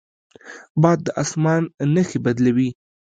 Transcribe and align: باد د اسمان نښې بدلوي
باد 0.81 0.99
د 1.05 1.07
اسمان 1.23 1.61
نښې 1.93 2.19
بدلوي 2.25 2.69